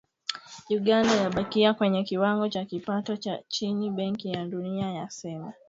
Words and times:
Uganda 0.69 1.15
yabakia 1.15 1.73
kwenye 1.73 2.03
kiwango 2.03 2.49
cha 2.49 2.65
kipato 2.65 3.17
cha 3.17 3.43
chini 3.47 3.91
Benki 3.91 4.31
ya 4.31 4.45
Dunia 4.45 4.91
yasema 4.91 5.53